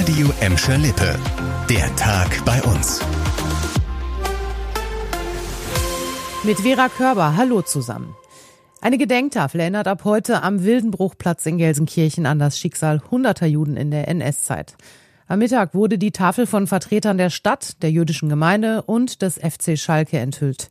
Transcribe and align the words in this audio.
Radio 0.00 0.32
Emscher 0.40 0.78
Lippe. 0.78 1.14
Der 1.68 1.94
Tag 1.96 2.42
bei 2.46 2.62
uns. 2.62 3.00
Mit 6.42 6.58
Vera 6.60 6.88
Körber, 6.88 7.36
hallo 7.36 7.60
zusammen. 7.60 8.16
Eine 8.80 8.96
Gedenktafel 8.96 9.60
erinnert 9.60 9.86
ab 9.88 10.04
heute 10.04 10.42
am 10.42 10.64
Wildenbruchplatz 10.64 11.44
in 11.44 11.58
Gelsenkirchen 11.58 12.24
an 12.24 12.38
das 12.38 12.58
Schicksal 12.58 13.02
hunderter 13.10 13.44
Juden 13.44 13.76
in 13.76 13.90
der 13.90 14.08
NS-Zeit. 14.08 14.74
Am 15.26 15.40
Mittag 15.40 15.74
wurde 15.74 15.98
die 15.98 16.12
Tafel 16.12 16.46
von 16.46 16.66
Vertretern 16.66 17.18
der 17.18 17.28
Stadt, 17.28 17.82
der 17.82 17.90
jüdischen 17.90 18.30
Gemeinde 18.30 18.80
und 18.80 19.20
des 19.20 19.34
FC 19.34 19.78
Schalke 19.78 20.18
enthüllt. 20.18 20.70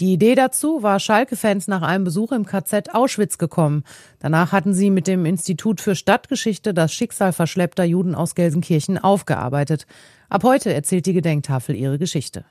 Die 0.00 0.12
Idee 0.12 0.36
dazu 0.36 0.84
war 0.84 1.00
Schalke-Fans 1.00 1.66
nach 1.66 1.82
einem 1.82 2.04
Besuch 2.04 2.30
im 2.30 2.46
KZ 2.46 2.94
Auschwitz 2.94 3.36
gekommen. 3.36 3.82
Danach 4.20 4.52
hatten 4.52 4.72
sie 4.72 4.90
mit 4.90 5.08
dem 5.08 5.26
Institut 5.26 5.80
für 5.80 5.96
Stadtgeschichte 5.96 6.72
das 6.72 6.92
Schicksal 6.92 7.32
verschleppter 7.32 7.82
Juden 7.82 8.14
aus 8.14 8.36
Gelsenkirchen 8.36 8.98
aufgearbeitet. 8.98 9.86
Ab 10.28 10.44
heute 10.44 10.72
erzählt 10.72 11.06
die 11.06 11.14
Gedenktafel 11.14 11.74
ihre 11.74 11.98
Geschichte. 11.98 12.44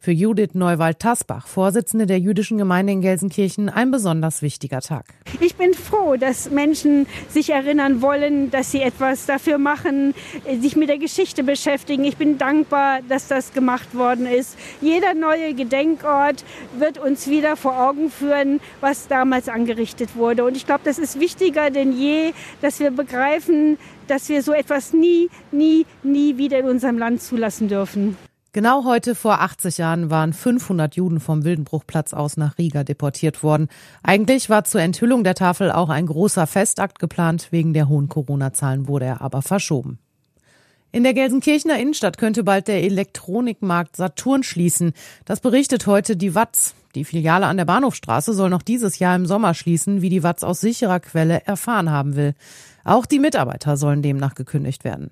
Für 0.00 0.12
Judith 0.12 0.50
Neuwald-Tasbach, 0.52 1.46
Vorsitzende 1.46 2.04
der 2.06 2.18
jüdischen 2.18 2.58
Gemeinde 2.58 2.92
in 2.92 3.00
Gelsenkirchen, 3.00 3.70
ein 3.70 3.90
besonders 3.90 4.42
wichtiger 4.42 4.80
Tag. 4.80 5.06
Ich 5.40 5.56
bin 5.56 5.72
froh, 5.72 6.16
dass 6.16 6.50
Menschen 6.50 7.06
sich 7.30 7.50
erinnern 7.50 8.02
wollen, 8.02 8.50
dass 8.50 8.70
sie 8.70 8.82
etwas 8.82 9.24
dafür 9.24 9.56
machen, 9.56 10.14
sich 10.60 10.76
mit 10.76 10.90
der 10.90 10.98
Geschichte 10.98 11.42
beschäftigen. 11.42 12.04
Ich 12.04 12.18
bin 12.18 12.36
dankbar, 12.36 13.00
dass 13.08 13.28
das 13.28 13.52
gemacht 13.54 13.94
worden 13.94 14.26
ist. 14.26 14.58
Jeder 14.80 15.14
neue 15.14 15.54
Gedenkort 15.54 16.44
wird 16.78 16.98
uns 16.98 17.28
wieder 17.28 17.56
vor 17.56 17.78
Augen 17.78 18.10
führen, 18.10 18.60
was 18.80 19.08
damals 19.08 19.48
angerichtet 19.48 20.16
wurde. 20.16 20.44
Und 20.44 20.56
ich 20.56 20.66
glaube, 20.66 20.82
das 20.84 20.98
ist 20.98 21.18
wichtiger 21.18 21.70
denn 21.70 21.96
je, 21.96 22.32
dass 22.60 22.80
wir 22.80 22.90
begreifen, 22.90 23.78
dass 24.06 24.28
wir 24.28 24.42
so 24.42 24.52
etwas 24.52 24.92
nie, 24.92 25.30
nie, 25.50 25.86
nie 26.02 26.36
wieder 26.36 26.58
in 26.58 26.66
unserem 26.66 26.98
Land 26.98 27.22
zulassen 27.22 27.68
dürfen. 27.68 28.16
Genau 28.54 28.84
heute 28.84 29.16
vor 29.16 29.40
80 29.40 29.78
Jahren 29.78 30.10
waren 30.10 30.32
500 30.32 30.94
Juden 30.94 31.18
vom 31.18 31.42
Wildenbruchplatz 31.42 32.14
aus 32.14 32.36
nach 32.36 32.56
Riga 32.56 32.84
deportiert 32.84 33.42
worden. 33.42 33.66
Eigentlich 34.04 34.48
war 34.48 34.62
zur 34.62 34.80
Enthüllung 34.80 35.24
der 35.24 35.34
Tafel 35.34 35.72
auch 35.72 35.88
ein 35.88 36.06
großer 36.06 36.46
Festakt 36.46 37.00
geplant, 37.00 37.48
wegen 37.50 37.74
der 37.74 37.88
hohen 37.88 38.08
Corona-Zahlen 38.08 38.86
wurde 38.86 39.06
er 39.06 39.22
aber 39.22 39.42
verschoben. 39.42 39.98
In 40.92 41.02
der 41.02 41.14
Gelsenkirchener 41.14 41.80
Innenstadt 41.80 42.16
könnte 42.16 42.44
bald 42.44 42.68
der 42.68 42.84
Elektronikmarkt 42.84 43.96
Saturn 43.96 44.44
schließen. 44.44 44.92
Das 45.24 45.40
berichtet 45.40 45.88
heute 45.88 46.16
die 46.16 46.36
Watz. 46.36 46.76
Die 46.94 47.04
Filiale 47.04 47.46
an 47.46 47.56
der 47.56 47.64
Bahnhofstraße 47.64 48.34
soll 48.34 48.50
noch 48.50 48.62
dieses 48.62 49.00
Jahr 49.00 49.16
im 49.16 49.26
Sommer 49.26 49.54
schließen, 49.54 50.00
wie 50.00 50.10
die 50.10 50.22
Watz 50.22 50.44
aus 50.44 50.60
sicherer 50.60 51.00
Quelle 51.00 51.44
erfahren 51.44 51.90
haben 51.90 52.14
will. 52.14 52.34
Auch 52.84 53.04
die 53.04 53.18
Mitarbeiter 53.18 53.76
sollen 53.76 54.02
demnach 54.02 54.36
gekündigt 54.36 54.84
werden. 54.84 55.10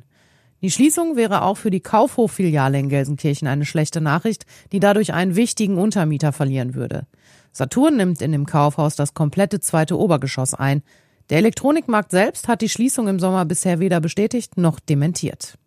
Die 0.62 0.70
Schließung 0.70 1.16
wäre 1.16 1.42
auch 1.42 1.56
für 1.56 1.72
die 1.72 1.80
Kaufhof-Filiale 1.80 2.78
in 2.78 2.88
Gelsenkirchen 2.88 3.48
eine 3.48 3.66
schlechte 3.66 4.00
Nachricht, 4.00 4.46
die 4.70 4.78
dadurch 4.78 5.12
einen 5.12 5.34
wichtigen 5.34 5.76
Untermieter 5.76 6.32
verlieren 6.32 6.76
würde. 6.76 7.06
Saturn 7.50 7.96
nimmt 7.96 8.22
in 8.22 8.30
dem 8.30 8.46
Kaufhaus 8.46 8.94
das 8.94 9.12
komplette 9.12 9.58
zweite 9.58 9.98
Obergeschoss 9.98 10.54
ein. 10.54 10.82
Der 11.30 11.38
Elektronikmarkt 11.38 12.12
selbst 12.12 12.46
hat 12.46 12.62
die 12.62 12.68
Schließung 12.68 13.08
im 13.08 13.18
Sommer 13.18 13.44
bisher 13.44 13.80
weder 13.80 14.00
bestätigt 14.00 14.56
noch 14.56 14.78
dementiert. 14.78 15.58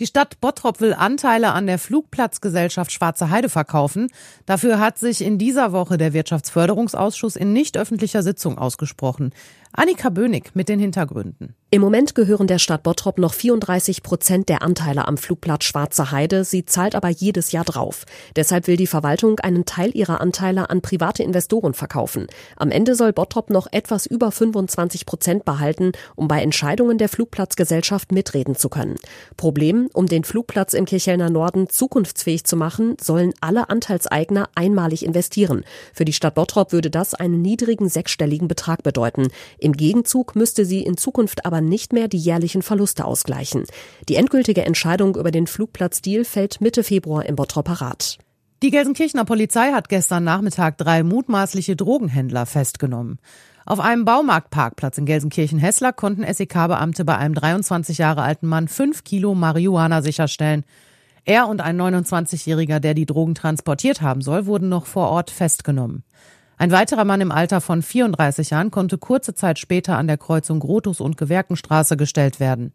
Die 0.00 0.06
Stadt 0.06 0.40
Bottrop 0.40 0.80
will 0.80 0.94
Anteile 0.94 1.52
an 1.52 1.66
der 1.66 1.78
Flugplatzgesellschaft 1.78 2.90
Schwarze 2.90 3.30
Heide 3.30 3.48
verkaufen. 3.50 4.08
Dafür 4.46 4.80
hat 4.80 4.98
sich 4.98 5.20
in 5.20 5.38
dieser 5.38 5.72
Woche 5.72 5.98
der 5.98 6.14
Wirtschaftsförderungsausschuss 6.14 7.36
in 7.36 7.52
nicht 7.52 7.76
öffentlicher 7.76 8.22
Sitzung 8.22 8.58
ausgesprochen. 8.58 9.32
Annika 9.72 10.08
Bönig 10.08 10.52
mit 10.54 10.68
den 10.68 10.80
Hintergründen. 10.80 11.54
Im 11.72 11.82
Moment 11.82 12.16
gehören 12.16 12.48
der 12.48 12.58
Stadt 12.58 12.82
Bottrop 12.82 13.16
noch 13.18 13.32
34 13.32 14.02
Prozent 14.02 14.48
der 14.48 14.62
Anteile 14.62 15.06
am 15.06 15.16
Flugplatz 15.16 15.62
Schwarze 15.62 16.10
Heide. 16.10 16.42
Sie 16.42 16.64
zahlt 16.64 16.96
aber 16.96 17.10
jedes 17.10 17.52
Jahr 17.52 17.64
drauf. 17.64 18.06
Deshalb 18.34 18.66
will 18.66 18.76
die 18.76 18.88
Verwaltung 18.88 19.38
einen 19.38 19.66
Teil 19.66 19.94
ihrer 19.94 20.20
Anteile 20.20 20.68
an 20.68 20.80
private 20.80 21.22
Investoren 21.22 21.72
verkaufen. 21.72 22.26
Am 22.56 22.72
Ende 22.72 22.96
soll 22.96 23.12
Bottrop 23.12 23.50
noch 23.50 23.68
etwas 23.70 24.06
über 24.06 24.32
25 24.32 25.06
Prozent 25.06 25.44
behalten, 25.44 25.92
um 26.16 26.26
bei 26.26 26.42
Entscheidungen 26.42 26.98
der 26.98 27.08
Flugplatzgesellschaft 27.08 28.10
mitreden 28.10 28.56
zu 28.56 28.68
können. 28.68 28.96
Problem, 29.36 29.88
um 29.92 30.06
den 30.06 30.24
Flugplatz 30.24 30.74
im 30.74 30.86
Kirchhellner 30.86 31.30
Norden 31.30 31.68
zukunftsfähig 31.68 32.42
zu 32.42 32.56
machen, 32.56 32.96
sollen 33.00 33.32
alle 33.40 33.70
Anteilseigner 33.70 34.48
einmalig 34.56 35.04
investieren. 35.04 35.64
Für 35.94 36.04
die 36.04 36.14
Stadt 36.14 36.34
Bottrop 36.34 36.72
würde 36.72 36.90
das 36.90 37.14
einen 37.14 37.42
niedrigen 37.42 37.88
sechsstelligen 37.88 38.48
Betrag 38.48 38.82
bedeuten. 38.82 39.28
Im 39.60 39.74
Gegenzug 39.74 40.34
müsste 40.34 40.64
sie 40.64 40.82
in 40.82 40.96
Zukunft 40.96 41.46
aber 41.46 41.59
nicht 41.60 41.92
mehr 41.92 42.08
die 42.08 42.18
jährlichen 42.18 42.62
Verluste 42.62 43.04
ausgleichen. 43.04 43.64
Die 44.08 44.16
endgültige 44.16 44.64
Entscheidung 44.64 45.16
über 45.16 45.30
den 45.30 45.46
Flugplatzdeal 45.46 46.24
fällt 46.24 46.60
Mitte 46.60 46.84
Februar 46.84 47.26
im 47.26 47.36
Bottroper 47.36 47.80
Rat. 47.80 48.18
Die 48.62 48.70
Gelsenkirchener 48.70 49.24
Polizei 49.24 49.72
hat 49.72 49.88
gestern 49.88 50.24
Nachmittag 50.24 50.76
drei 50.76 51.02
mutmaßliche 51.02 51.76
Drogenhändler 51.76 52.44
festgenommen. 52.44 53.18
Auf 53.64 53.80
einem 53.80 54.04
Baumarktparkplatz 54.04 54.98
in 54.98 55.06
Gelsenkirchen-Hessler 55.06 55.92
konnten 55.92 56.24
SEK-Beamte 56.30 57.04
bei 57.04 57.16
einem 57.16 57.34
23 57.34 57.98
Jahre 57.98 58.22
alten 58.22 58.46
Mann 58.46 58.68
fünf 58.68 59.04
Kilo 59.04 59.34
Marihuana 59.34 60.02
sicherstellen. 60.02 60.64
Er 61.24 61.48
und 61.48 61.60
ein 61.60 61.80
29-Jähriger, 61.80 62.80
der 62.80 62.94
die 62.94 63.06
Drogen 63.06 63.34
transportiert 63.34 64.02
haben 64.02 64.22
soll, 64.22 64.46
wurden 64.46 64.68
noch 64.68 64.86
vor 64.86 65.08
Ort 65.08 65.30
festgenommen. 65.30 66.02
Ein 66.60 66.72
weiterer 66.72 67.06
Mann 67.06 67.22
im 67.22 67.32
Alter 67.32 67.62
von 67.62 67.80
34 67.80 68.50
Jahren 68.50 68.70
konnte 68.70 68.98
kurze 68.98 69.32
Zeit 69.32 69.58
später 69.58 69.96
an 69.96 70.06
der 70.06 70.18
Kreuzung 70.18 70.60
Grotus 70.60 71.00
und 71.00 71.16
Gewerkenstraße 71.16 71.96
gestellt 71.96 72.38
werden. 72.38 72.74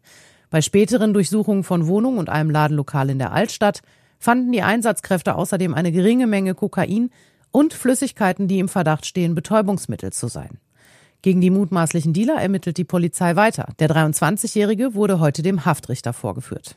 Bei 0.50 0.60
späteren 0.60 1.14
Durchsuchungen 1.14 1.62
von 1.62 1.86
Wohnungen 1.86 2.18
und 2.18 2.28
einem 2.28 2.50
Ladenlokal 2.50 3.10
in 3.10 3.20
der 3.20 3.30
Altstadt 3.30 3.82
fanden 4.18 4.50
die 4.50 4.62
Einsatzkräfte 4.62 5.36
außerdem 5.36 5.72
eine 5.72 5.92
geringe 5.92 6.26
Menge 6.26 6.56
Kokain 6.56 7.10
und 7.52 7.74
Flüssigkeiten, 7.74 8.48
die 8.48 8.58
im 8.58 8.68
Verdacht 8.68 9.06
stehen, 9.06 9.36
Betäubungsmittel 9.36 10.12
zu 10.12 10.26
sein. 10.26 10.58
Gegen 11.22 11.40
die 11.40 11.50
mutmaßlichen 11.50 12.12
Dealer 12.12 12.42
ermittelt 12.42 12.78
die 12.78 12.84
Polizei 12.84 13.36
weiter. 13.36 13.68
Der 13.78 13.88
23-Jährige 13.88 14.94
wurde 14.94 15.20
heute 15.20 15.42
dem 15.42 15.64
Haftrichter 15.64 16.12
vorgeführt. 16.12 16.76